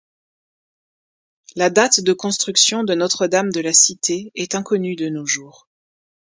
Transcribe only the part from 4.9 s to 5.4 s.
de nos